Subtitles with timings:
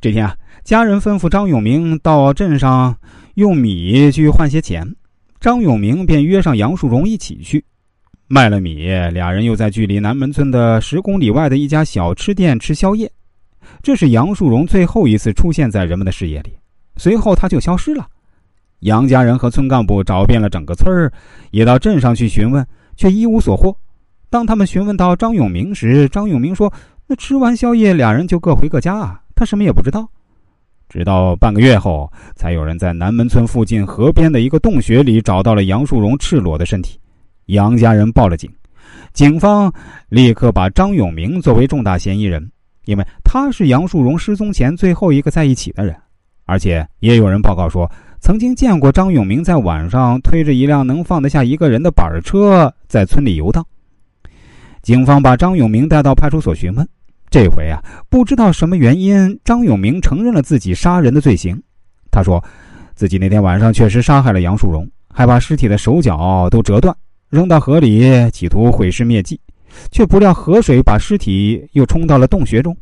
[0.00, 0.32] 这天啊，
[0.62, 2.96] 家人吩咐张永明到镇上
[3.34, 4.86] 用米去换些钱，
[5.40, 7.64] 张永明便约上杨树荣一起去。
[8.28, 13.10] 卖了米，俩人又在距离南门村的十公里外的一家小吃店吃宵夜。
[13.82, 16.52] 这是杨树荣最后一次出现在人们的视野里，
[16.96, 18.06] 随后他就消失了。
[18.80, 21.12] 杨家人和村干部找遍了整个村儿，
[21.50, 23.76] 也到镇上去询问，却一无所获。
[24.30, 26.72] 当他们询问到张永明时，张永明说
[27.08, 30.04] ：“那吃完宵夜，俩人就各回各家啊。”他什么也不知道，
[30.88, 36.98] 直到半个月后，才有人在南门村附近河边的一个洞穴里找到了杨树荣赤裸的身体。
[37.46, 38.50] 杨家人报了警，
[39.12, 39.72] 警方
[40.08, 42.50] 立刻把张永明作为重大嫌疑人，
[42.84, 45.94] 因为他是杨树荣失踪前最后一个在一起的人，
[46.44, 53.64] 而且也有人报告说曾经见过张永明在晚上推着一辆能放得下一个人的板车在村里游荡。
[54.82, 56.88] 警方把张永明带到派出所询问。
[57.30, 57.78] 这回啊，
[58.08, 61.62] 不知道什么原因，张永明承认了自己杀人的罪行。
[62.10, 62.42] 他说，
[62.94, 66.94] 自己那天晚上确实杀害了杨树荣，还把尸体的手脚都折断，
[67.28, 69.38] 扔到河里，企图毁尸灭迹，
[69.90, 72.74] 却不料河水把尸体又冲到了洞穴中。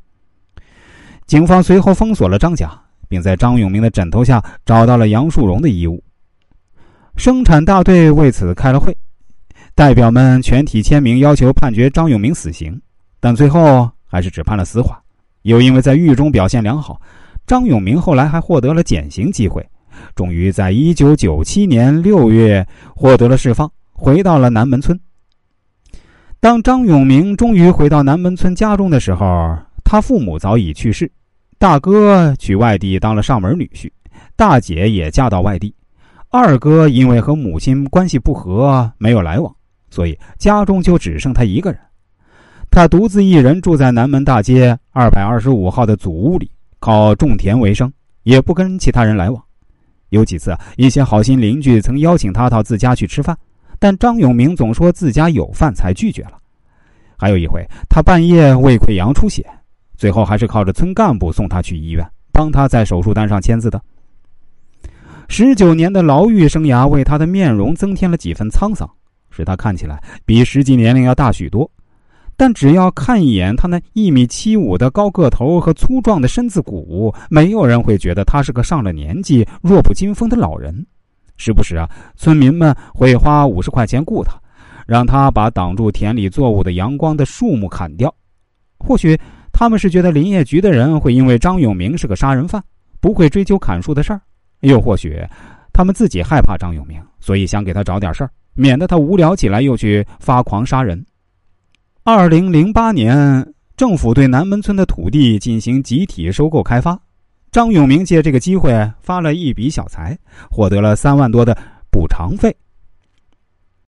[1.27, 2.71] 警方随后封锁了张家，
[3.09, 6.01] 并在张永明的枕头下找到了杨树荣的衣物。
[7.17, 8.97] 生产大队为此开了会，
[9.75, 12.81] 代表们全体签名要求判决张永明死刑，
[13.19, 13.91] 但最后。
[14.07, 14.97] 还是只判了死缓，
[15.43, 17.01] 又因为在狱中表现良好，
[17.47, 19.67] 张永明后来还获得了减刑机会，
[20.15, 24.99] 终于在一九九七年六月获得了释放，回到了南门村。
[26.39, 31.11] 当张永明终于回到南门村家中的时候，他父母早已去世，
[31.59, 33.91] 大哥去外地当了上门女婿，
[34.37, 35.75] 大姐也嫁到外地，
[36.31, 39.53] 二哥因为和母亲关系不和没有来往，
[39.91, 41.81] 所以家中就只剩他一个人。
[42.77, 47.91] 他独自一人住在南门大街二百二十五号的祖屋里，靠种田为生，
[48.23, 49.43] 也不跟其他人来往。
[50.11, 53.35] 有几次，一些好心邻居曾邀请他到自家去吃饭，
[53.79, 56.33] 但张永明总说自家有饭，才拒绝了。
[57.17, 59.43] 还有一回，他半夜胃溃疡出血，
[59.97, 63.81] 最后还是靠着村干部送他去医院，帮他在手术单上签字的。
[65.31, 68.87] 十九年的牢狱生涯为他的面容增添了几分沧桑，
[69.31, 71.71] 使他看起来比实际年龄要大许多。
[72.37, 80.87] 但只要看一眼他那一米七五的高个头和粗壮的身子骨，没有人会觉得他是个上了年纪、弱不禁风的老人。
[81.39, 84.39] 时不时啊，村民们会花五十块钱雇他，
[84.87, 88.15] 让他把挡住田里作物的阳光的树木砍掉。
[88.79, 89.19] 或许
[89.53, 92.63] 他们是觉得林业局的人会因为张永明是个杀人犯，
[93.01, 94.19] 不会追究砍树的事儿；
[94.61, 95.19] 又或许
[95.73, 101.03] 他们自己害怕张永明，所以想给他找点事儿，免得他无聊起来又去发狂杀人。
[102.09, 103.45] 二零零八年，
[103.77, 106.97] 政府对南门村的土地进行集体收购开发，
[107.51, 110.17] 张永明借这个机会发了一笔小财，
[110.49, 111.53] 获得了三万多的
[111.91, 112.57] 补偿费。